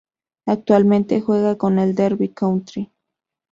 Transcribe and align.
Actualmente 0.47 1.21
juega 1.21 1.55
en 1.61 1.77
el 1.77 1.93
Derby 1.93 2.29
County. 2.29 2.91